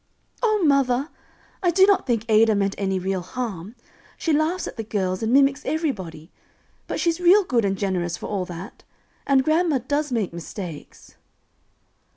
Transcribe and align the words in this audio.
"O 0.41 0.63
mother! 0.63 1.09
I 1.61 1.69
do 1.69 1.85
not 1.85 2.07
think 2.07 2.25
Ada 2.27 2.55
meant 2.55 2.73
any 2.75 2.97
real 2.97 3.21
harm. 3.21 3.75
She 4.17 4.33
laughs 4.33 4.65
at 4.65 4.75
the 4.75 4.83
girls, 4.83 5.21
and 5.21 5.31
mimics 5.31 5.63
everybody; 5.63 6.31
but 6.87 6.99
she's 6.99 7.21
real 7.21 7.43
good 7.43 7.65
and 7.65 7.77
generous, 7.77 8.17
for 8.17 8.25
all 8.25 8.45
that. 8.45 8.83
And 9.27 9.43
grandma 9.43 9.77
does 9.77 10.11
make 10.11 10.33
mistakes." 10.33 11.17